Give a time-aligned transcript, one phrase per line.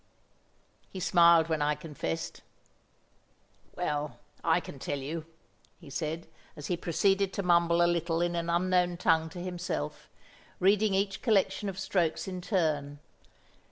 [0.89, 2.41] He smiled when I confessed.
[3.75, 5.27] "Well, I can tell you,"
[5.79, 6.25] he said,
[6.57, 10.09] as he proceeded to mumble a little in an unknown tongue to himself,
[10.59, 12.97] reading each collection of strokes in turn.